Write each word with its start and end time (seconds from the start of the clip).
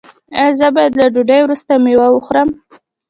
ایا 0.37 0.53
زه 0.59 0.67
باید 0.75 0.93
له 0.99 1.05
ډوډۍ 1.13 1.39
وروسته 1.43 1.71
میوه 1.83 2.07
وخورم؟ 2.11 2.49